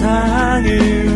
[0.00, 1.09] 세상을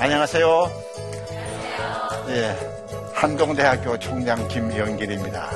[0.00, 0.70] 안녕하세요.
[2.30, 2.56] 예,
[3.14, 5.50] 한동대학교 총장 김영길입니다.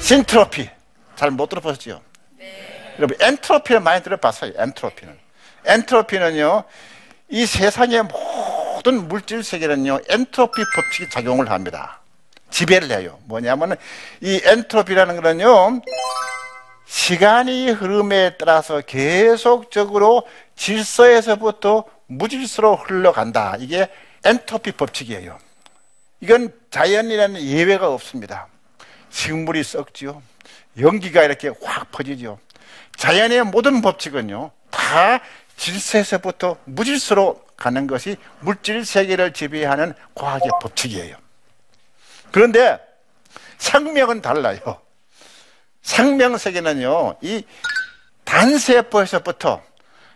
[0.00, 0.70] 신트로피
[1.16, 2.07] 잘 못 들어보셨죠?
[2.98, 4.52] 여러분 엔트로피를 많이 들어봤어요.
[4.56, 5.16] 엔트로피는.
[5.64, 6.64] 엔트로피는요.
[7.30, 10.00] 이 세상의 모든 물질 세계는요.
[10.08, 12.00] 엔트로피 법칙이 작용을 합니다.
[12.50, 13.18] 지배를 해요.
[13.24, 13.76] 뭐냐면
[14.20, 15.80] 이 엔트로피라는 거는요.
[16.86, 20.26] 시간이 흐름에 따라서 계속적으로
[20.56, 23.56] 질서에서부터 무질서로 흘러간다.
[23.60, 23.88] 이게
[24.24, 25.38] 엔트로피 법칙이에요.
[26.20, 28.48] 이건 자연이라는 예외가 없습니다.
[29.10, 30.20] 식물이 썩지요.
[30.80, 32.38] 연기가 이렇게 확 퍼지죠.
[32.98, 35.20] 자연의 모든 법칙은요, 다
[35.56, 41.16] 질서에서부터 무질서로 가는 것이 물질 세계를 지배하는 과학의 법칙이에요.
[42.30, 42.78] 그런데
[43.58, 44.58] 생명은 달라요.
[45.80, 47.44] 생명 세계는요, 이
[48.24, 49.62] 단세포에서부터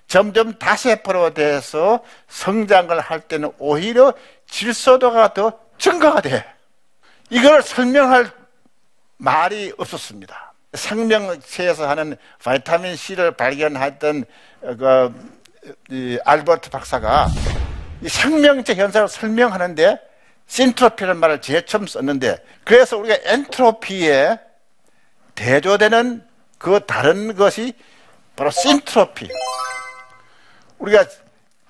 [0.08, 4.12] 점점 다세포로 돼서 성장을 할 때는 오히려
[4.50, 6.44] 질서도가 더 증가가 돼.
[7.30, 8.30] 이걸 설명할
[9.16, 10.51] 말이 없었습니다.
[10.72, 14.24] 생명체에서 하는 바이타민 C를 발견했던
[14.78, 17.28] 그 알버트 박사가
[18.02, 19.98] 이 생명체 현상을 설명하는데
[20.46, 24.38] 신트로피라는 말을 제일 썼는데 그래서 우리가 엔트로피에
[25.34, 26.26] 대조되는
[26.58, 27.74] 그 다른 것이
[28.36, 29.28] 바로 신트로피.
[30.78, 31.06] 우리가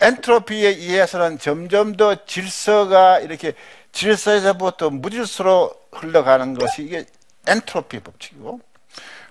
[0.01, 3.53] 엔트로피에 의해서는 점점 더 질서가 이렇게
[3.93, 7.05] 질서에서부터 무질서로 흘러가는 것이 이게
[7.47, 8.61] 엔트로피 법칙이고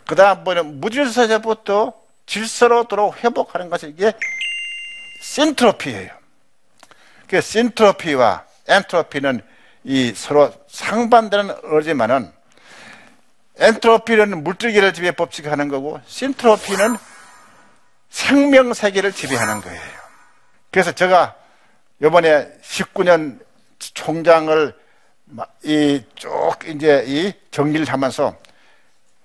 [0.07, 1.93] 그 다음번에 무질서에서부터
[2.25, 4.13] 질서로 도록 회복하는 것이 이게
[5.21, 6.09] 신트로피예요.
[7.27, 9.41] 그 신트로피와 엔트로피는
[9.83, 12.31] 이 서로 상반되는 어지만은
[13.57, 16.97] 엔트로피는 물질계를 지배 법칙하는 거고 신트로피는
[18.09, 19.81] 생명 세계를 지배하는 거예요.
[20.71, 21.35] 그래서 제가
[22.03, 23.39] 이번에 19년
[23.79, 24.75] 총장을
[25.63, 28.35] 이 쭉 이제 이 정리를 하면서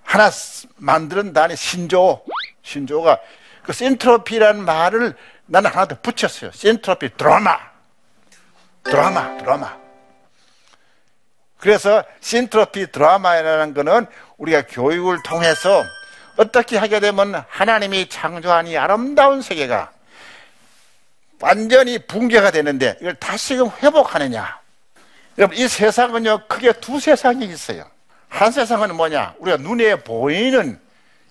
[0.07, 0.31] 하나
[0.77, 2.25] 만드는 단위 신조,
[2.63, 3.19] 신조가
[3.65, 5.15] 그 센트로피라는 말을
[5.47, 6.53] 나는 하나 더 붙였어요.
[6.53, 7.59] 센트로피 드라마.
[8.85, 9.77] 드라마, 드라마.
[11.59, 14.07] 그래서 센트로피 드라마라는 거는
[14.39, 15.85] 우리가 교육을 통해서
[16.37, 19.91] 어떻게 하게 되면 하나님이 창조한 이 아름다운 세계가
[21.41, 24.61] 완전히 붕괴가 되는데 이걸 다시금 회복하느냐.
[25.39, 27.91] 여러분, 이 세상은요, 크게 두 세상이 있어요.
[28.29, 29.35] 한 세상은 뭐냐?
[29.39, 30.79] 우리가 눈에 보이는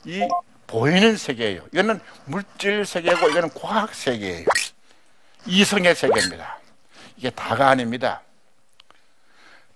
[0.06, 0.28] 이
[0.68, 1.62] 보이는 세계예요.
[1.72, 4.46] 이거는 물질 세계고 이거는 과학 세계예요.
[5.46, 6.60] 이성의 세계입니다.
[7.18, 8.22] 이게 다가 아닙니다.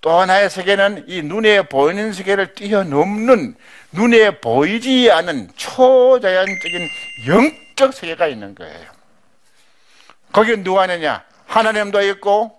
[0.01, 3.55] 또 하나의 세계는 이 눈에 보이는 세계를 뛰어넘는
[3.91, 6.89] 눈에 보이지 않은 초자연적인
[7.27, 8.89] 영적 세계가 있는 거예요.
[10.31, 11.23] 거기 누가 있느냐?
[11.47, 12.55] 하나님도 있고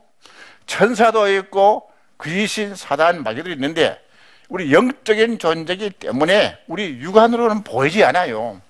[0.67, 1.91] 천사도 있고
[2.23, 3.99] 귀신, 사단, 마귀도 있는데
[4.51, 8.61] 우리 영적인 존재이기 때문에 우리 육안으로는 보이지 않아요.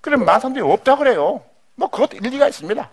[0.00, 1.44] 그럼 많은 사람들이 없다 그래요.
[1.74, 2.88] 뭐 그것도 일리가 있습니다.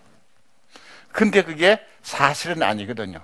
[1.12, 3.20] 근데 그게 사실은 아니거든요.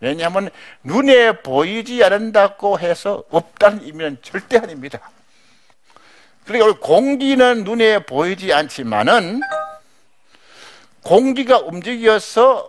[0.00, 0.50] 왜냐하면
[0.82, 4.98] 눈에 보이지 않는다고 해서 없다는 의미는 절대 아닙니다.
[6.44, 9.40] 그러니까 공기는 눈에 보이지 않지만은
[11.04, 12.68] 공기가 움직여서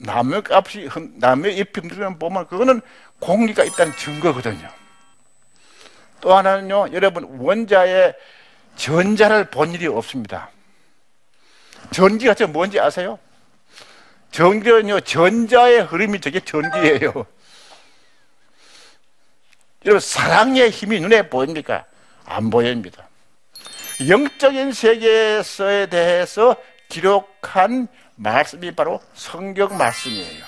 [0.00, 2.80] 나무 값이 잎이 흔들면 보면 그거는
[3.18, 4.68] 공기가 있다는 증거거든요.
[6.20, 8.14] 또 하나는요, 여러분 원자의
[8.76, 10.50] 전자를 본 일이 없습니다.
[11.90, 13.18] 전기가 저 뭔지 아세요?
[14.30, 17.12] 전기는요, 전자의 흐름이 저게 전기예요.
[19.84, 21.84] 여러분, 사랑의 힘이 눈에 보입니까?
[22.24, 23.06] 안 보입니다.
[24.08, 26.56] 영적인 세계에서에 대해서
[26.88, 27.86] 기록한
[28.16, 30.44] 말씀이 바로 성경 말씀이에요.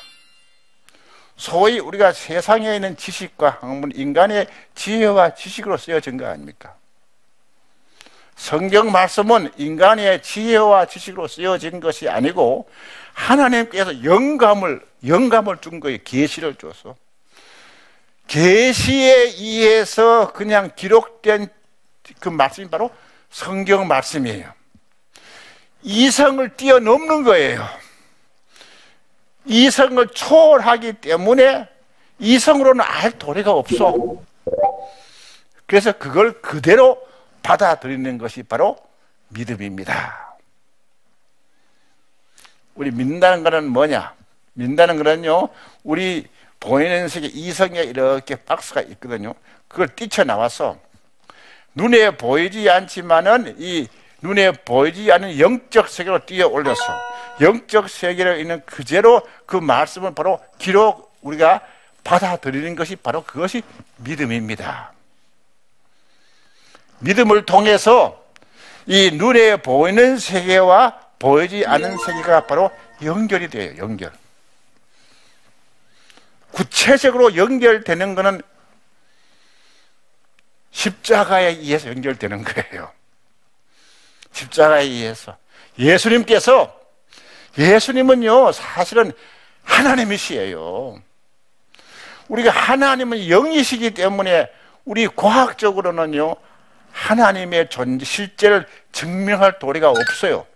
[1.36, 6.74] 소위 우리가 세상에 있는 지식과 학문, 인간의 지혜와 지식으로 쓰여진 거 아닙니까?
[8.36, 12.68] 성경 말씀은 인간의 지혜와 지식으로 쓰여진 것이 아니고
[13.12, 15.98] 하나님께서 영감을 영감을 준 거예요.
[16.04, 16.96] 계시를 줘서
[18.26, 21.48] 계시에 의해서 그냥 기록된
[22.20, 22.90] 그 말씀이 바로
[23.30, 24.52] 성경 말씀이에요.
[25.86, 27.64] 이성을 뛰어넘는 거예요.
[29.44, 31.68] 이성을 초월하기 때문에
[32.18, 33.94] 이성으로는 알 도리가 없어.
[35.64, 37.00] 그래서 그걸 그대로
[37.44, 38.76] 받아들이는 것이 바로
[39.28, 40.36] 믿음입니다.
[42.74, 44.12] 우리 믿는다는 것은 뭐냐?
[44.54, 45.48] 믿는다는 것은요,
[45.84, 46.26] 우리
[46.58, 49.34] 보이는 세계 이성에 이렇게 박스가 있거든요.
[49.68, 50.78] 그걸 뛰쳐나와서
[51.76, 53.86] 눈에 보이지 않지만은 이
[54.22, 56.82] 눈에 보이지 않는 영적 세계로 뛰어 올려서
[57.40, 61.60] 영적 세계로 있는 그대로 그 말씀을 바로 기록 우리가
[62.04, 63.62] 받아들이는 것이 바로 그것이
[63.96, 64.92] 믿음입니다.
[67.00, 68.24] 믿음을 통해서
[68.86, 72.70] 이 눈에 보이는 세계와 보이지 않는 세계가 바로
[73.02, 73.74] 연결이 돼요.
[73.78, 74.12] 연결.
[76.52, 78.40] 구체적으로 연결되는 것은
[80.70, 82.90] 십자가에 의해서 연결되는 거예요.
[84.36, 85.36] 십자가에 의해서.
[85.78, 86.74] 예수님께서,
[87.58, 89.12] 예수님은요, 사실은
[89.64, 91.00] 하나님이시에요.
[92.28, 94.48] 우리가 하나님은 영이시기 때문에
[94.84, 96.36] 우리 과학적으로는요,
[96.92, 100.46] 하나님의 존재, 실제를 증명할 도리가 없어요.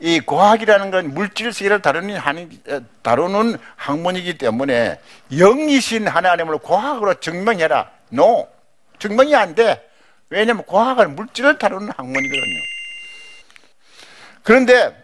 [0.00, 2.18] 이 과학이라는 건 물질 세계를 다루는,
[3.02, 4.98] 다루는 학문이기 때문에
[5.30, 7.90] 영이신 하나님을 과학으로 증명해라.
[8.12, 8.48] No.
[8.98, 9.88] 증명이 안 돼.
[10.30, 12.60] 왜냐하면 과학은 물질을 다루는 학문이거든요.
[14.42, 14.96] 그런데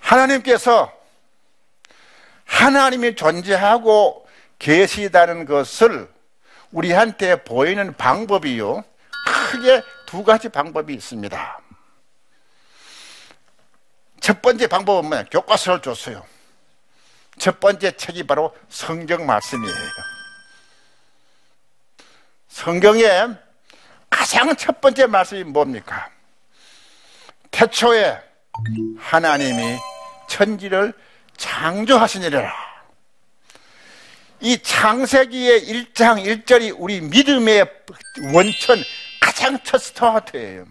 [0.00, 0.92] 하나님께서
[2.44, 4.26] 하나님이 존재하고
[4.58, 6.08] 계시다는 것을
[6.72, 8.84] 우리한테 보이는 방법이요.
[9.50, 11.60] 크게 두 가지 방법이 있습니다.
[14.20, 15.24] 첫 번째 방법은 뭐냐?
[15.30, 16.24] 교과서를 줬어요.
[17.38, 19.76] 첫 번째 책이 바로 성경 말씀이에요.
[22.48, 23.28] 성경에
[24.08, 26.10] 가장 첫 번째 말씀이 뭡니까?
[27.56, 28.20] 태초에
[28.98, 29.78] 하나님이
[30.28, 30.92] 천지를
[31.38, 32.52] 창조하시니라.
[34.40, 37.66] 이 창세기의 1장 1절이 우리 믿음의
[38.34, 38.78] 원천
[39.22, 40.66] 가장 첫 스타트예요.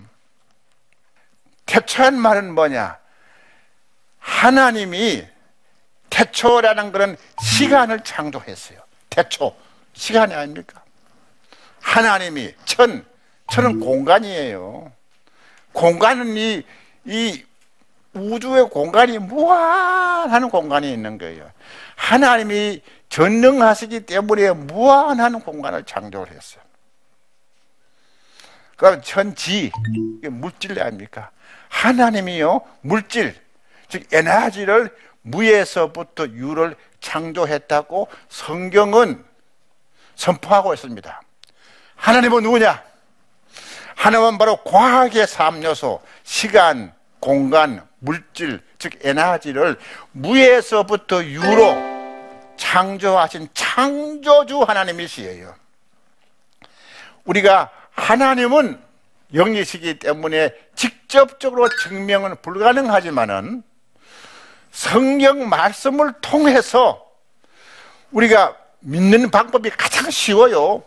[1.66, 3.00] 태초한 말은 뭐냐?
[4.20, 5.26] 하나님이
[6.12, 8.80] 태초라는 그런 시간을 창조했어요.
[9.10, 9.58] 태초.
[9.94, 10.84] 시간이 아닙니까?
[11.82, 13.04] 하나님이 천,
[13.50, 14.95] 천은 공간이에요.
[15.76, 16.64] 공간은 이,
[17.06, 17.46] 이
[18.14, 21.52] 우주의 공간이 무한한 공간이 있는 거예요.
[21.96, 26.64] 하나님이 전능하시기 때문에 무한한 공간을 창조를 했어요.
[28.78, 29.72] 그럼 천지,
[30.24, 31.30] 물질 아닙니까?
[31.70, 33.36] 하나님이요, 물질,
[33.88, 39.24] 즉, 에너지를 무에서부터 유를 창조했다고 성경은
[40.16, 41.22] 선포하고 있습니다.
[41.96, 42.84] 하나님은 누구냐?
[43.96, 49.78] 하나님은 바로 과학의 3요소, 시간, 공간, 물질, 즉 에너지를
[50.12, 51.76] 무에서부터 유로
[52.58, 55.56] 창조하신 창조주 하나님이시에요.
[57.26, 58.80] 우리가 하나님은
[59.34, 63.64] 영이시기 때문에 직접적으로 증명은 불가능하지만은
[64.72, 67.06] 성경 말씀을 통해서
[68.12, 70.84] 우리가 믿는 방법이 가장 쉬워요.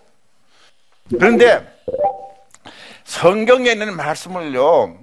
[1.11, 1.67] 그런데
[3.09, 4.99] 성경에 있는 말씀을요,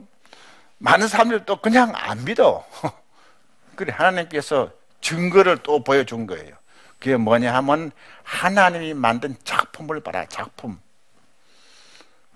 [0.78, 2.64] 많은 사람들이 또 그냥 안 믿어.
[3.76, 4.70] 그래, 하나님께서
[5.02, 6.56] 증거를 또 보여준 거예요.
[7.00, 10.80] 그게 뭐냐 하면 하나님이 만든 작품을 봐라, 작품.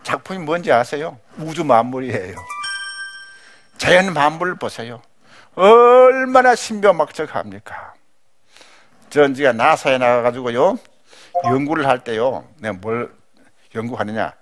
[0.02, 1.20] 작품이 뭔지 아세요?
[1.38, 2.36] 우주 만물이에요.
[3.78, 5.04] 자연 만물을 보세요.
[5.54, 7.94] 얼마나 신비막적합니까?
[9.12, 10.80] 전지가 나사에 나가가지고요,
[11.46, 13.14] 연구를 할 때요, 내가 뭘
[13.76, 14.34] 연구하느냐?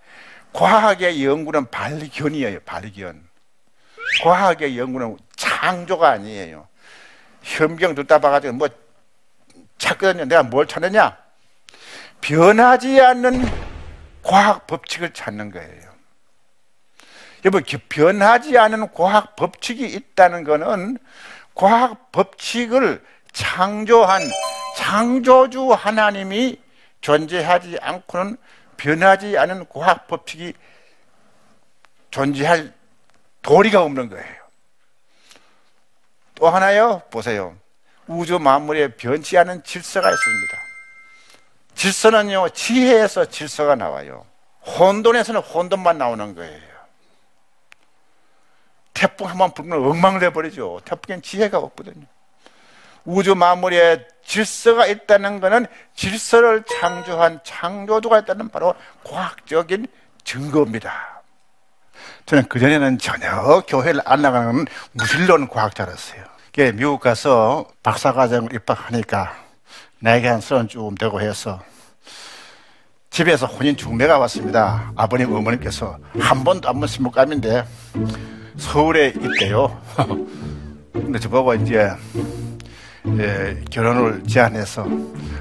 [0.57, 3.23] 과학의 연구는 발견이에요, 발견.
[4.23, 6.67] 과학의 연구는 창조가 아니에요.
[7.43, 8.67] 현경 듣다 봐가지고 뭐
[9.77, 10.25] 찾거든요.
[10.25, 11.15] 내가 뭘 찾느냐?
[12.21, 13.45] 변하지 않는
[14.23, 15.93] 과학 법칙을 찾는 거예요.
[17.45, 20.97] 여러분, 변하지 않은 과학 법칙이 있다는 것은
[21.53, 24.23] 과학 법칙을 창조한
[24.75, 26.59] 창조주 하나님이
[27.01, 28.37] 존재하지 않고는
[28.77, 30.53] 변하지 않은 과학 법칙이
[32.11, 32.73] 존재할
[33.41, 34.35] 도리가 없는 거예요.
[36.35, 37.55] 또 하나요, 보세요.
[38.07, 40.57] 우주 만물에 변치 않은 질서가 있습니다.
[41.75, 44.25] 질서는요, 지혜에서 질서가 나와요.
[44.65, 46.67] 혼돈에서는 혼돈만 나오는 거예요.
[48.93, 50.81] 태풍 한 번 불면 엉망을 해버리죠.
[50.85, 52.05] 태풍엔 지혜가 없거든요.
[53.07, 59.87] 우주 만물에 질서가 있다는 것은 질서를 창조한 창조주가 있다는 바로 과학적인
[60.25, 61.23] 증거입니다.
[62.25, 66.21] 저는 그전에는 전혀 교회를 안 나가는 무신론 과학자였어요.
[66.73, 69.33] 미국 가서 박사과정을 입학하니까
[70.01, 71.61] 나에게 한 서른 쯤 되고 해서
[73.09, 74.91] 집에서 혼인 중매가 왔습니다.
[74.97, 77.63] 아버님, 어머님께서 한 번도 안 본 신부감인데
[78.57, 79.81] 서울에 있대요.
[80.91, 81.89] 근데 저보고 이제
[83.19, 84.85] 예, 결혼을 제안해서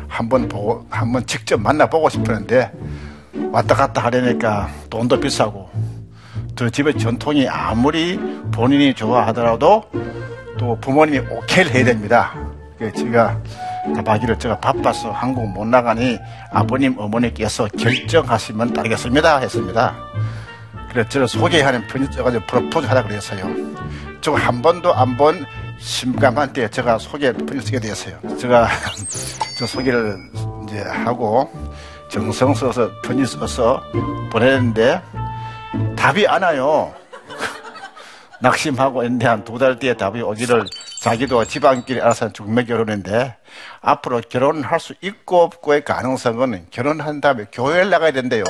[0.08, 2.70] 한번 보고 한번 직접 만나보고 싶었는데
[3.50, 5.68] 왔다 갔다 하려니까 돈도 비싸고
[6.54, 8.18] 저 집의 전통이 아무리
[8.52, 9.85] 본인이 좋아하더라도
[10.58, 12.35] 또 부모님이 오케이를 해야 됩니다.
[12.96, 13.38] 제가
[13.94, 16.18] 나가기를 제가 바빠서 한국 못 나가니
[16.52, 19.94] 아버님 어머니께서 결정하시면 따르겠습니다 했습니다.
[20.90, 23.46] 그래서 저를 소개하는 편지 써가지고 프로포즈 하라 그랬어요.
[24.23, 25.44] 저 한 번도 안본
[25.90, 28.19] 심감한테 제가 소개 편지 쓰게 되었어요.
[28.38, 28.69] 제가
[29.57, 30.19] 저 소개를
[30.64, 31.49] 이제 하고
[32.11, 33.81] 정성 써서 편지 써서
[34.31, 35.00] 보냈는데
[35.97, 36.93] 답이 안 와요.
[38.43, 40.64] 낙심하고 있는데 한 두 달 뒤에 답이 오기를
[41.00, 43.37] 자기도 집안끼리 알아서 중매 결혼인데
[43.81, 48.43] 앞으로 결혼할 수 있고 없고의 가능성은 결혼한 다음에 교회를 나가야 된대요.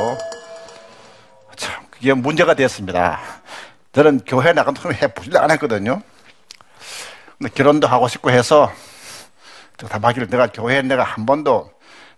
[1.55, 3.21] 참, 그게 문제가 됐습니다.
[3.93, 6.01] 저는 교회 나간 동안 해보지도 않았거든요.
[7.39, 8.73] 근데 결혼도 하고 싶고 해서
[9.77, 11.71] 다 마기를 내가 교회에 내가 한 번도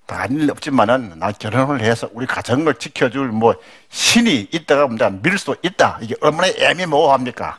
[0.07, 3.55] 다닐 일 없지만은 나 결혼을 해서 우리 가정을 지켜줄 뭐
[3.91, 5.99] 신이 있다가 내가 믿을 수도 있다.
[6.01, 7.59] 이게 얼마나 애매모호합니까?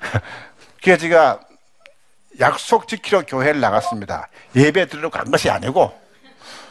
[0.82, 1.40] 그래서 제가
[2.40, 4.28] 약속 지키러 교회를 나갔습니다.
[4.56, 5.96] 예배 드리러 간 것이 아니고.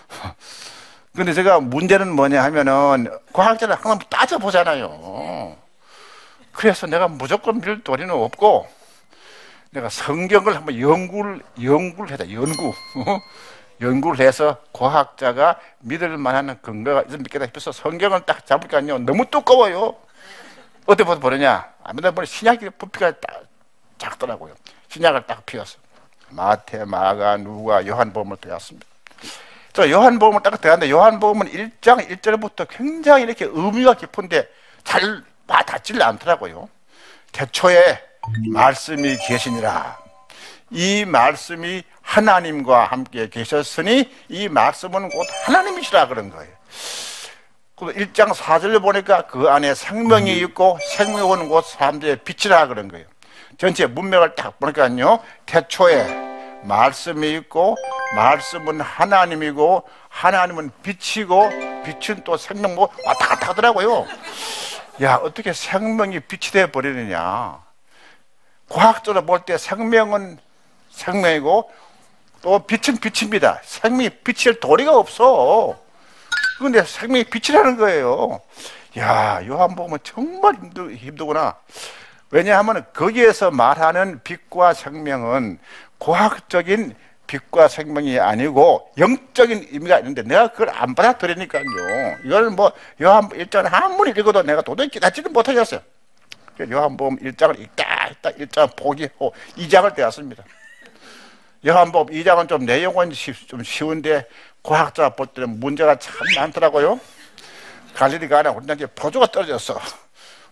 [1.15, 5.55] 근데 제가 문제는 뭐냐 하면은 과학자는 항상 따져보잖아요.
[6.51, 8.67] 그래서 내가 무조건 믿을 도리는 없고
[9.73, 12.73] 내가 성경을 한번 연구를, 연구를 해다, 연구.
[13.81, 18.99] 연구를 해서 과학자가 믿을 만한 근거가 믿겠다 싶어서 성경을 딱 잡을까요?
[18.99, 19.95] 너무 두꺼워요.
[20.85, 21.73] 어떻게 보느냐?
[21.83, 23.45] 아무래도 보니 신약의 부피가 딱
[23.97, 24.53] 작더라고요.
[24.89, 25.79] 신약을 딱 피웠어.
[26.29, 28.85] 마태, 마가, 누가, 요한복음을 배웠습니다.
[29.73, 34.47] 저 요한복음을 딱 배웠는데 요한복음은 1장 1절부터 굉장히 이렇게 의미가 깊은데
[34.83, 36.69] 잘 와닿질 않더라고요.
[37.31, 38.12] 태초에
[38.51, 39.97] 말씀이 계시니라.
[40.71, 46.51] 이 말씀이 하나님과 함께 계셨으니 이 말씀은 곧 하나님이시라 그런 거예요.
[47.77, 53.05] 1장 4절을 보니까 그 안에 생명이 있고 생명은 곧 사람들의 빛이라 그런 거예요.
[53.57, 55.19] 전체 문맥을 딱 보니까요.
[55.45, 57.75] 태초에 말씀이 있고
[58.15, 61.49] 말씀은 하나님이고 하나님은 빛이고
[61.83, 64.07] 빛은 또 생명 뭐 왔다 갔다 하더라고요.
[65.01, 67.72] 야 어떻게 생명이 빛이 되어 버리느냐.
[68.73, 70.39] 과학적으로 볼 때 생명은
[70.89, 71.71] 생명이고
[72.41, 73.61] 또 빛은 빛입니다.
[73.63, 75.79] 생명이 빛일 도리가 없어.
[76.57, 78.41] 그런데 생명이 빛이라는 거예요.
[78.97, 81.55] 야, 요한복음은 정말 힘들, 힘들구나.
[82.31, 85.59] 왜냐하면 거기에서 말하는 빛과 생명은
[85.99, 86.95] 과학적인
[87.27, 91.63] 빛과 생명이 아니고 영적인 의미가 있는데 내가 그걸 안 받아들이니까요.
[92.25, 95.79] 이걸 뭐 요한 1장 한문이 읽어도 내가 도저히 깨닫지는 못하겠어요.
[96.59, 100.43] 요한복음 1장을 읽다 읽다 1장 포기하고 2장을 떼었습니다.
[101.65, 103.11] 요한복음 2장은 좀 내용은
[103.47, 104.27] 좀 쉬운데
[104.61, 106.99] 과학자 볼 때는 문제가 참 많더라고요.
[107.95, 109.79] 갈릴리가 아니라 이제 포조가 떨어졌어.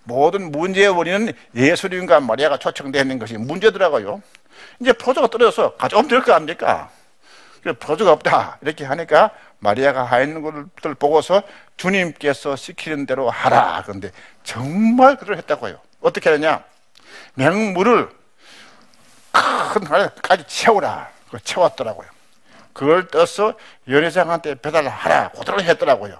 [0.03, 4.21] 모든 문제의 원인은 예수님과 마리아가 초청되어 있는 것이 문제더라고요.
[4.79, 6.89] 이제 포조가 떨어져서 가져오면 될 거 아닙니까?
[7.79, 8.57] 포조가 없다.
[8.61, 9.29] 이렇게 하니까
[9.59, 11.43] 마리아가 하 있는 것들 보고서
[11.77, 13.83] 주님께서 시키는 대로 하라.
[13.85, 14.11] 그런데
[14.43, 15.79] 정말 그걸 했다고요.
[16.01, 16.63] 어떻게 하느냐?
[17.35, 18.09] 맹물을
[19.31, 21.09] 큰 하나까지 채우라.
[21.43, 22.07] 채웠더라고요.
[22.73, 23.53] 그걸 떠서
[23.87, 25.29] 연회장한테 배달하라.
[25.29, 26.19] 그대로 했더라고요.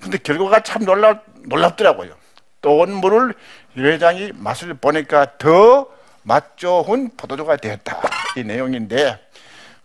[0.00, 2.14] 근데 결과가 참 놀랍, 놀랍더라고요.
[2.60, 3.34] 또 온 물을
[3.76, 5.88] 연회장이 맛을 보니까 더
[6.24, 8.02] 맛 좋은 포도주가 되었다.
[8.36, 9.18] 이 내용인데,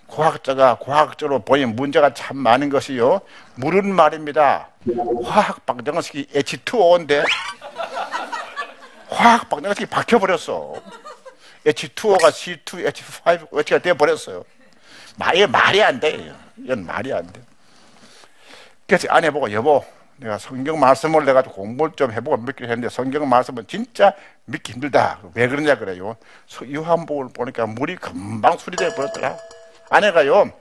[0.08, 3.22] 과학자가 과학적으로 보인 문제가 참 많은 것이요.
[3.56, 4.68] 물은 말입니다.
[5.24, 7.24] 화학 방정식이 H2O인데,
[9.14, 10.74] 화학 방정식이 박혀버렸어.
[11.66, 14.44] H2O가 C2, H5, H가 되어버렸어요.
[15.34, 16.36] 이게 말이 안 돼요.
[16.58, 17.42] 이건 말이 안 돼.
[18.88, 19.86] 그래서 아내 보고 여보,
[20.18, 24.14] 내가 성경 말씀을 내가 공부를 좀 해보고 믿기로 했는데 성경 말씀은 진짜
[24.46, 25.20] 믿기 힘들다.
[25.34, 26.18] 왜 그러냐 그래요.
[26.72, 29.38] 요한복을 보니까 물이 금방 수리돼 버렸더라.
[29.90, 30.52] 아내가요,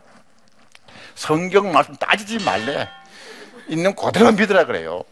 [1.15, 2.89] 성경 말씀 따지지 말래.
[3.69, 5.03] 있는 그대로 믿으라 그래요.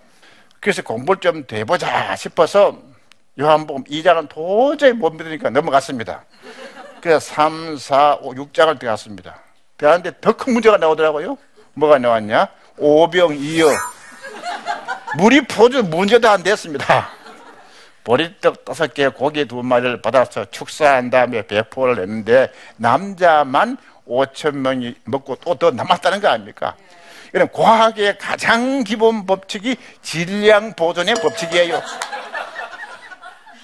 [0.61, 2.78] 그래서 공부를 좀 해보자 싶어서
[3.38, 6.25] 요한복음 2장은 도저히 못 믿으니까 넘어갔습니다.
[7.00, 9.40] 그래서 3, 4, 5, 6장을 들어갔습니다.
[9.78, 11.38] 들어갔는데 더 큰 문제가 나오더라고요.
[11.75, 12.49] 뭐가 나왔냐?
[12.76, 13.66] 오병이어.
[15.18, 17.08] 물이 포주 문제도 안 됐습니다.
[18.04, 23.76] 보리떡 다섯 개, 고기 두 마리를 받아서 축사한 다음에 배포를 했는데 남자만
[24.08, 26.75] 5천 명이 먹고 또 더 남았다는 거 아닙니까?
[27.32, 31.80] 이런 과학의 가장 기본 법칙이 질량 보존의 법칙이에요.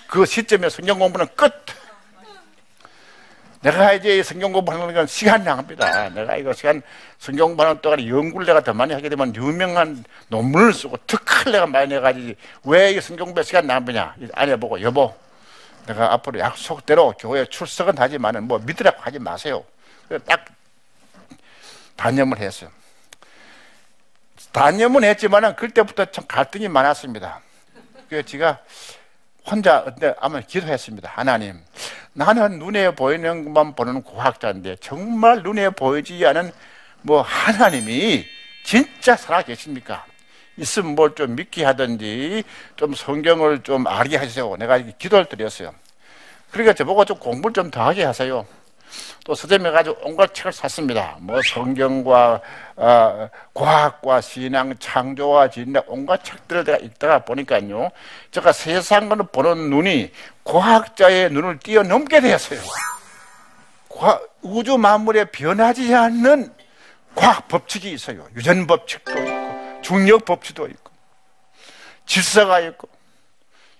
[0.08, 1.52] 그 시점에 성경 공부는 끝.
[3.60, 6.10] 내가 이제 성경 공부하는 건 시간 낭비다.
[6.10, 6.82] 내가 이거 시간
[7.18, 11.88] 성경 공부하는 동안에 연구를 내가 더 많이 하게 되면 유명한 논문을 쓰고 특허를 내가 많이
[11.88, 14.14] 내가지고 왜이 성경 공부 시간 낭비냐?
[14.34, 15.12] 아내 보고 여보,
[15.86, 19.64] 내가 앞으로 약속대로 교회 출석은 하지만은 뭐 믿으라고 하지 마세요.
[20.26, 20.44] 딱
[21.96, 22.70] 단념을 했어요.
[24.52, 27.40] 단념은 했지만은 그때부터 참 갈등이 많았습니다.
[28.08, 28.60] 그래서 제가
[29.48, 29.84] 혼자
[30.20, 31.10] 아마 기도했습니다.
[31.14, 31.60] 하나님,
[32.12, 36.52] 나는 눈에 보이는 것만 보는 고학자인데 정말 눈에 보이지 않은
[37.02, 38.24] 뭐 하나님이
[38.64, 40.04] 진짜 살아 계십니까?
[40.56, 42.42] 있으면 뭘 좀 믿게 하든지
[42.76, 44.56] 좀 성경을 좀 알게 하세요.
[44.56, 45.74] 내가 기도를 드렸어요.
[46.50, 48.46] 그러니까 저보고 좀 공부를 좀 더 하게 하세요.
[49.24, 51.16] 또 서점에 가지고 온갖 책을 샀습니다.
[51.20, 52.40] 뭐 성경과
[52.76, 57.90] 어, 과학과 신앙, 창조와 진화 온갖 책들을 내가 읽다가 보니까요.
[58.30, 60.12] 제가 세상을 보는 눈이
[60.44, 62.60] 과학자의 눈을 뛰어넘게 되었어요.
[64.42, 66.52] 우주 만물에 변하지 않는
[67.14, 68.28] 과학 법칙이 있어요.
[68.36, 70.92] 유전 법칙도 있고 중력 법칙도 있고
[72.04, 72.88] 질서가 있고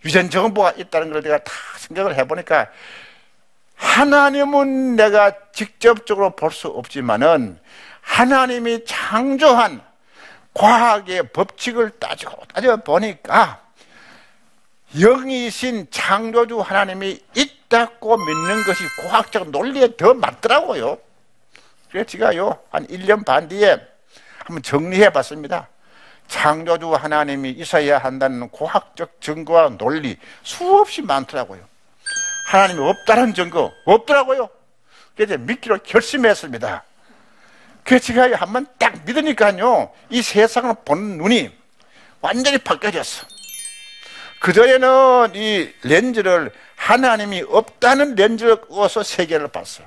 [0.04, 2.68] 유전 정보가 있다는 걸 내가 다 생각을 해보니까
[3.76, 7.58] 하나님은 내가 직접적으로 볼 수 없지만은
[8.00, 9.82] 하나님이 창조한
[10.54, 13.60] 과학의 법칙을 따지고 따져 보니까
[14.98, 20.98] 영이신 창조주 하나님이 있다고 믿는 것이 과학적 논리에 더 맞더라고요.
[21.90, 23.78] 그래서 제가요, 한 1년 반 뒤에
[24.38, 25.68] 한번 정리해 봤습니다.
[26.28, 31.60] 창조주 하나님이 있어야 한다는 과학적 증거와 논리 수없이 많더라고요.
[32.46, 34.48] 하나님이 없다는 증거 없더라고요.
[35.16, 36.84] 그래서 믿기로 결심했습니다.
[37.84, 41.50] 그래서 제가 한 번 딱 믿으니까요, 이 세상을 보는 눈이
[42.20, 43.26] 완전히 바뀌어졌어.
[44.40, 49.86] 그전에는 이 렌즈를 하나님이 없다는 렌즈를 꺼서 세계를 봤어요.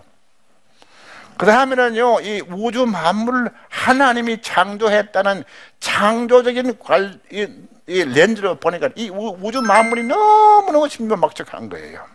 [1.37, 5.45] 그 다음에는요, 이 우주 만물을 하나님이 창조했다는
[5.79, 7.47] 창조적인 관, 이,
[7.87, 12.05] 이 렌즈를 보니까 이 우주 만물이 너무너무 신비막적한 거예요.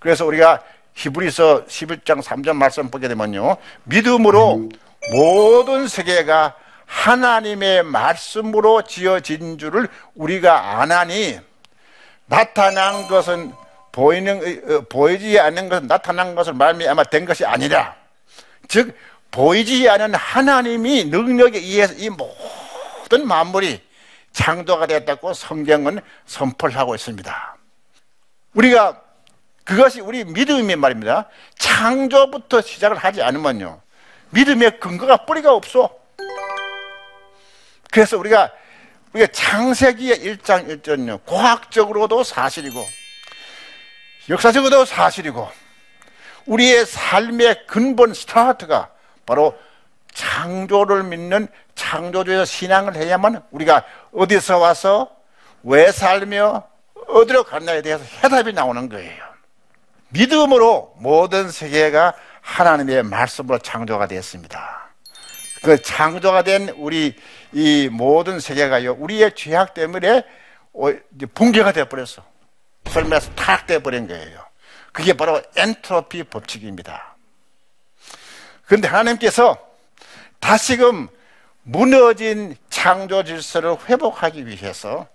[0.00, 0.62] 그래서 우리가
[0.94, 3.56] 히브리서 11장 3절 말씀 보게 되면요.
[3.84, 4.68] 믿음으로
[5.12, 11.38] 모든 세계가 하나님의 말씀으로 지어진 줄을 우리가 아나니
[12.26, 13.52] 나타난 것은
[13.92, 17.94] 보이는 어, 보이지 않는 것은 나타난 것을 말미암아 된 것이 아니라
[18.68, 18.96] 즉
[19.30, 23.80] 보이지 않은 하나님이 능력에 의해서 이 모든 만물이
[24.32, 27.56] 창조가 되었다고 성경은 선포를 하고 있습니다.
[28.54, 29.00] 우리가
[29.64, 31.28] 그것이 우리 믿음의 말입니다.
[31.58, 33.80] 창조부터 시작을 하지 않으면요.
[34.30, 35.90] 믿음의 근거가 뿌리가 없어.
[37.90, 38.50] 그래서 우리가
[39.12, 41.20] 우리가 창세기의 1장 1절은요.
[41.26, 42.84] 과학적으로도 사실이고
[44.28, 45.50] 역사적으로도 사실이고
[46.46, 48.90] 우리의 삶의 근본 스타트가
[49.26, 49.58] 바로
[50.12, 55.10] 창조를 믿는 창조주에서 신앙을 해야만 우리가 어디서 와서
[55.62, 56.64] 왜 살며
[57.08, 59.29] 어디로 갔나에 대해서 해답이 나오는 거예요.
[60.10, 64.90] 믿음으로 모든 세계가 하나님의 말씀으로 창조가 되었습니다.
[65.62, 67.16] 그 창조가 된 우리
[67.52, 70.24] 이 모든 세계가요, 우리의 죄악 때문에
[71.34, 72.24] 붕괴가 되어버렸어.
[72.86, 74.44] 설명해서 타락되어버린 거예요.
[74.92, 77.16] 그게 바로 엔트로피 법칙입니다.
[78.66, 79.58] 그런데 하나님께서
[80.40, 81.08] 다시금
[81.62, 85.06] 무너진 창조 질서를 회복하기 위해서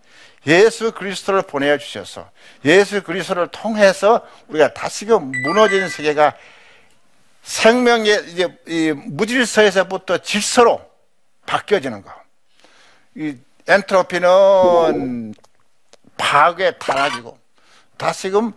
[0.47, 2.29] 예수 그리스도를 보내 주셔서
[2.63, 6.35] 예수 그리스도를 통해서 우리가 다시금 무너진 세계가
[7.41, 10.81] 생명의 이제 이 무질서에서부터 질서로
[11.45, 12.11] 바뀌어지는 거.
[13.15, 13.35] 이
[13.67, 15.33] 엔트로피는
[16.17, 17.37] 파괴 타락이고
[17.97, 18.53] 다시금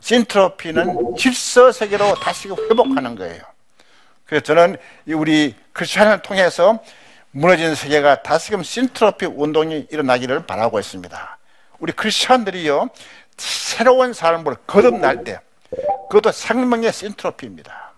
[0.00, 3.42] 신트로피는 질서 세계로 다시 회복하는 거예요.
[4.24, 4.76] 그래서 저는
[5.08, 6.82] 우리 크리스천을 통해서
[7.32, 11.38] 무너진 세계가 다시금 신트로피 운동이 일어나기를 바라고 있습니다.
[11.78, 12.88] 우리 크리스천들이요
[13.36, 15.40] 새로운 삶을 거듭날 때
[16.08, 17.92] 그것도 생명의 신트로피입니다.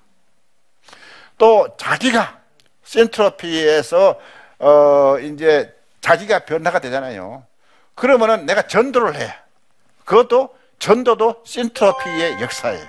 [1.39, 2.39] 또 자기가
[2.85, 4.21] 신트로피에서
[4.59, 7.45] 어 이제 자기가 변화가 되잖아요.
[7.95, 9.35] 그러면은 내가 전도를 해.
[10.05, 12.87] 그것도 전도도 신트로피의 역사예요.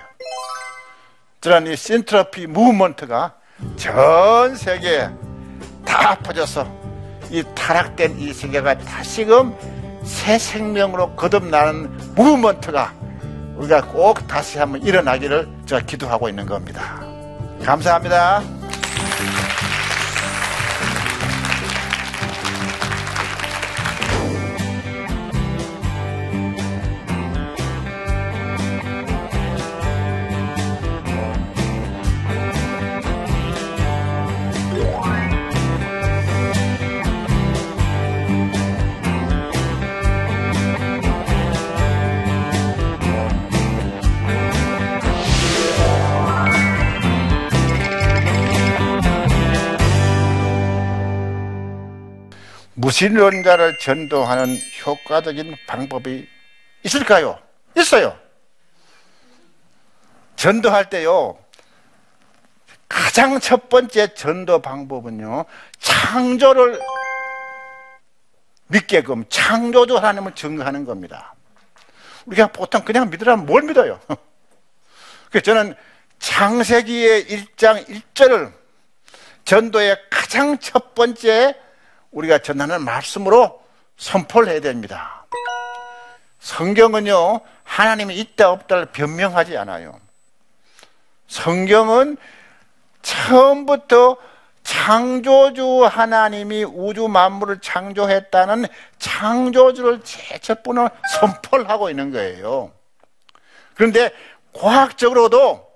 [1.40, 3.34] 저는 이 신트로피 무브먼트가
[3.76, 5.08] 전 세계에
[5.84, 6.66] 다 퍼져서
[7.30, 9.54] 이 타락된 이 세계가 다시금
[10.04, 12.92] 새 생명으로 거듭나는 무브먼트가
[13.56, 17.00] 우리가 꼭 다시 한번 일어나기를 제가 기도하고 있는 겁니다.
[17.64, 18.42] 감사합니다.
[52.84, 56.28] 무신론자를 전도하는 효과적인 방법이
[56.82, 57.38] 있을까요?
[57.78, 58.18] 있어요.
[60.36, 61.38] 전도할 때요,
[62.86, 65.46] 가장 첫 번째 전도 방법은요,
[65.78, 66.78] 창조를
[68.66, 71.34] 믿게끔 창조주 하나님을 증거하는 겁니다.
[72.26, 73.98] 우리가 보통 그냥 믿으라면 뭘 믿어요?
[75.42, 75.74] 저는
[76.18, 78.52] 창세기의 1장 1절을
[79.44, 81.63] 전도의 가장 첫 번째
[82.14, 83.62] 우리가 전하는 말씀으로
[83.96, 85.26] 선포를 해야 됩니다.
[86.40, 90.00] 성경은요, 하나님이 있다 없다를 변명하지 않아요.
[91.26, 92.16] 성경은
[93.02, 94.16] 처음부터
[94.62, 98.66] 창조주 하나님이 우주 만물을 창조했다는
[98.98, 102.72] 창조주를 제첫 번호 선포를 하고 있는 거예요.
[103.74, 104.10] 그런데
[104.52, 105.66] 과학적으로도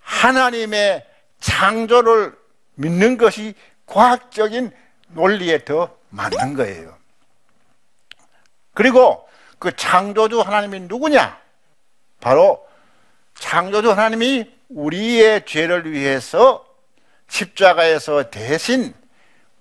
[0.00, 1.04] 하나님의
[1.40, 2.36] 창조를
[2.74, 3.54] 믿는 것이
[3.86, 4.70] 과학적인
[5.08, 6.96] 논리에 더 맞는 거예요.
[8.74, 11.40] 그리고 그 창조주 하나님이 누구냐?
[12.20, 12.66] 바로
[13.34, 16.66] 창조주 하나님이 우리의 죄를 위해서
[17.28, 18.94] 십자가에서 대신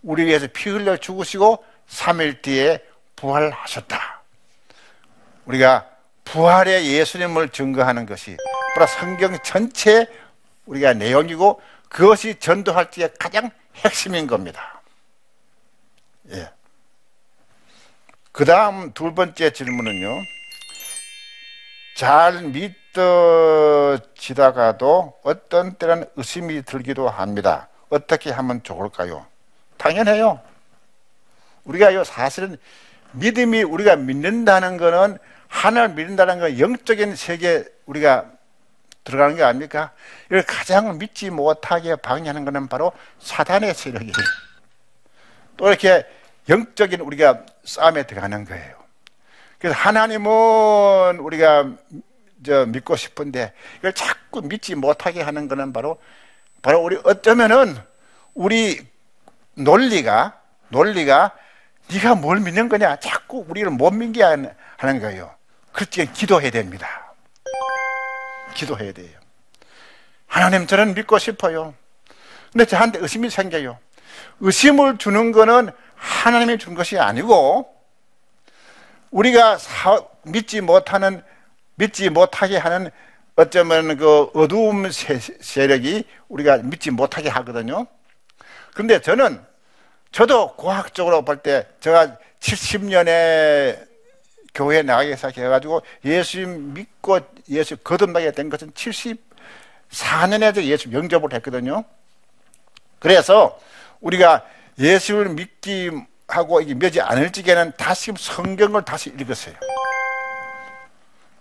[0.01, 2.83] 우리 위해서 피 흘려 죽으시고 3일 뒤에
[3.15, 4.21] 부활하셨다.
[5.45, 5.89] 우리가
[6.25, 8.37] 부활의 예수님을 증거하는 것이
[8.73, 10.07] 바로 성경 전체
[10.65, 14.74] 우리가 내용이고 그것이 전도할 때의 가장 핵심인 겁니다.
[16.31, 16.49] 예.
[18.31, 20.21] 그 다음 두 번째 질문은요.
[21.95, 22.41] 잘
[23.93, 27.69] 믿어지다가도 어떤 때는 의심이 들기도 합니다.
[27.89, 29.25] 어떻게 하면 좋을까요?
[29.77, 30.41] 당연해요.
[31.63, 32.57] 우리가 요 사실은
[33.13, 38.25] 믿음이 우리가 믿는다는 것은 하나를 믿는다는 건 영적인 세계 우리가
[39.05, 39.93] 들어가는 게 아닙니까?
[40.25, 44.13] 이걸 가장 믿지 못하게 방해하는 것은 바로 사단의 세력이에요.
[45.57, 46.05] 또 이렇게
[46.49, 48.75] 영적인 우리가 싸움에 들어가는 거예요.
[49.59, 51.71] 그래서 하나님은 우리가
[52.45, 55.99] 저 믿고 싶은데 이걸 자꾸 믿지 못하게 하는 것은 바로
[56.61, 57.75] 바로 우리 어쩌면은
[58.33, 58.85] 우리
[59.55, 60.39] 논리가
[60.69, 61.31] 논리가
[61.91, 65.33] 네가 뭘 믿는 거냐 자꾸 우리를 못 믿게 하는 거예요.
[65.71, 67.13] 그때 기도해야 됩니다.
[68.53, 69.19] 기도해야 돼요.
[70.27, 71.73] 하나님 저는 믿고 싶어요.
[72.51, 73.77] 근데 저한테 의심이 생겨요.
[74.39, 77.73] 의심을 주는 거는 하나님이 준 것이 아니고
[79.11, 81.23] 우리가 사, 믿지 못하는
[81.75, 82.91] 믿지 못하게 하는
[83.35, 87.85] 어쩌면 그 어두움 세력이 우리가 믿지 못하게 하거든요.
[88.73, 89.41] 그런데 저는
[90.11, 93.85] 저도 과학적으로 볼 때 제가 70년에
[94.53, 101.83] 교회 나가기 시작해가지고 예수 믿고 예수 거듭나게 된 것은 74년에 예수 영접을 했거든요.
[102.99, 103.59] 그래서
[104.05, 104.45] 우리가
[104.79, 105.91] 예수를 믿기
[106.27, 109.55] 하고 이게 몇이 않을지에는 다시 성경을 다시 읽었어요.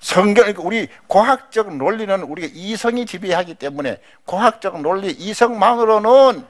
[0.00, 6.44] 성경, 그러니까 우리 과학적 논리는 우리가 이성이 지배하기 때문에 과학적 논리, 이성만으로는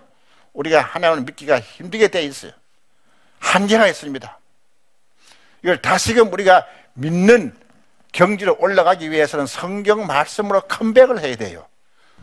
[0.52, 2.52] 우리가 하나님을 믿기가 힘들게 되어 있어요.
[3.38, 4.38] 한계가 있습니다.
[5.62, 7.54] 이걸 다시금 우리가 믿는
[8.12, 11.66] 경지로 올라가기 위해서는 성경 말씀으로 컴백을 해야 돼요.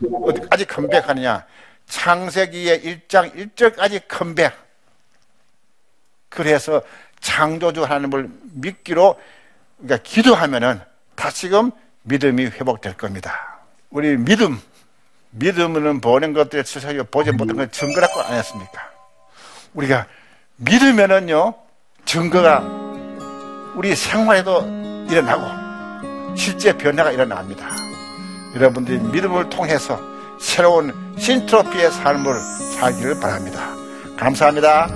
[0.02, 1.46] 어디까지 컴백하느냐?
[1.92, 4.54] 창세기의 1장 1절까지 컴백.
[6.30, 6.80] 그래서
[7.20, 9.20] 창조주 하나님을 믿기로
[9.76, 10.80] 그러니까 기도하면은
[11.14, 11.70] 다시금
[12.04, 13.58] 믿음이 회복될 겁니다.
[13.90, 14.58] 우리 믿음,
[15.32, 18.90] 믿음은 보는 것들에 세상에 보지 못한 건 증거라고 안 했습니까?
[19.74, 20.06] 우리가
[20.56, 21.54] 믿으면은요,
[22.06, 22.60] 증거가
[23.74, 24.62] 우리 생활에도
[25.10, 27.68] 일어나고 실제 변화가 일어납니다.
[28.54, 30.11] 여러분들이 믿음을 통해서
[30.42, 32.34] 새로운 신트로피의 삶을
[32.74, 33.74] 살기를 바랍니다.
[34.16, 34.88] 감사합니다.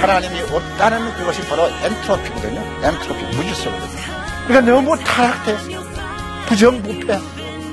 [0.00, 2.60] 하나님이 없다는 그것이 바로 엔트로피거든요.
[2.84, 4.02] 엔트로피, 무질서거든요.
[4.46, 5.56] 그러니까 너무 타락돼.
[6.46, 7.18] 부정부패.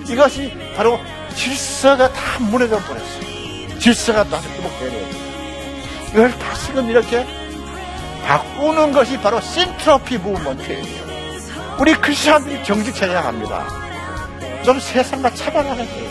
[0.09, 0.99] 이것이 바로
[1.35, 3.79] 질서가 다 무너져 버렸어요.
[3.79, 5.07] 질서가 다시 회복돼야 돼요.
[6.11, 7.25] 이걸 다시금 이렇게
[8.25, 11.02] 바꾸는 것이 바로 신트로피 무브먼트예요.
[11.79, 13.65] 우리 크리스천들이 정직해야 합니다.
[14.63, 15.31] 좀 세상과
[15.85, 16.09] 돼요.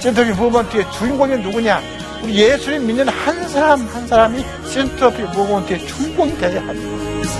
[0.00, 1.80] 신트로피 무브먼트의 주인공이 누구냐?
[2.22, 7.39] 우리 예수님 믿는 한 사람 한 사람이 신트로피 무브먼트의 주인공이 되어야 합니다.